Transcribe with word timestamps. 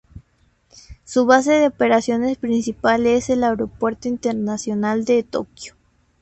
Su 1.05 1.27
base 1.27 1.51
de 1.51 1.67
operaciones 1.67 2.37
principal 2.39 3.05
es 3.05 3.29
el 3.29 3.43
Aeropuerto 3.43 4.07
Internacional 4.07 5.05
de 5.05 5.21
Tokio. 5.21 5.75